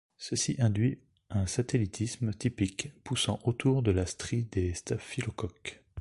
[0.17, 0.97] Ceci induit
[1.29, 5.83] un satellitisme typique,' poussant autour de la strie de staphylocoques.